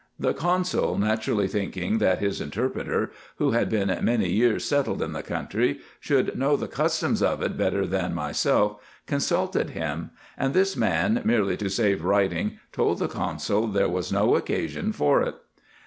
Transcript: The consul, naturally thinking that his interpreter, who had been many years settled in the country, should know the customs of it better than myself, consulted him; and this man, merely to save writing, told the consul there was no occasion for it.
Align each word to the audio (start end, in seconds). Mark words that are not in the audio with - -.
The 0.17 0.33
consul, 0.33 0.97
naturally 0.97 1.47
thinking 1.47 1.99
that 1.99 2.17
his 2.17 2.41
interpreter, 2.41 3.11
who 3.35 3.51
had 3.51 3.69
been 3.69 3.95
many 4.03 4.29
years 4.31 4.65
settled 4.65 4.99
in 4.99 5.11
the 5.13 5.21
country, 5.21 5.77
should 5.99 6.35
know 6.35 6.55
the 6.55 6.67
customs 6.67 7.21
of 7.21 7.43
it 7.43 7.55
better 7.55 7.85
than 7.85 8.15
myself, 8.15 8.77
consulted 9.05 9.69
him; 9.69 10.09
and 10.39 10.55
this 10.55 10.75
man, 10.75 11.21
merely 11.23 11.55
to 11.57 11.69
save 11.69 12.03
writing, 12.03 12.57
told 12.71 12.97
the 12.97 13.07
consul 13.07 13.67
there 13.67 13.87
was 13.89 14.11
no 14.11 14.35
occasion 14.35 14.91
for 14.91 15.21
it. 15.21 15.35